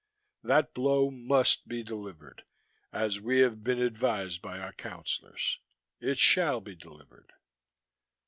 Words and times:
That 0.41 0.73
blow 0.73 1.11
must 1.11 1.67
be 1.67 1.83
delivered, 1.83 2.43
as 2.91 3.21
We 3.21 3.41
have 3.41 3.63
been 3.63 3.79
advised 3.79 4.41
by 4.41 4.57
Our 4.57 4.73
Councillors. 4.73 5.59
It 5.99 6.17
shall 6.17 6.59
be 6.59 6.73
delivered. 6.73 7.33